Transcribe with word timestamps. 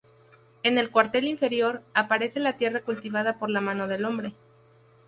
En 0.63 0.79
el 0.79 0.89
cuartel 0.89 1.25
inferior, 1.27 1.83
aparece 1.93 2.39
la 2.39 2.57
tierra 2.57 2.81
cultivada 2.81 3.37
por 3.37 3.51
la 3.51 3.61
mano 3.61 3.87
del 3.87 4.05
hombre. 4.05 4.33